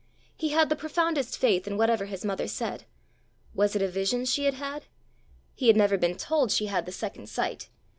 He 0.35 0.49
had 0.49 0.69
the 0.69 0.75
profoundest 0.75 1.37
faith 1.37 1.67
in 1.67 1.77
whatever 1.77 2.05
his 2.05 2.25
mother 2.25 2.47
said. 2.47 2.85
Was 3.53 3.75
it 3.75 3.83
a 3.83 3.87
vision 3.87 4.25
she 4.25 4.45
had 4.45 4.55
had? 4.55 4.85
He 5.53 5.67
had 5.67 5.77
never 5.77 5.95
been 5.95 6.17
told 6.17 6.51
she 6.51 6.65
had 6.65 6.87
the 6.87 6.91
second 6.91 7.29
sight! 7.29 7.69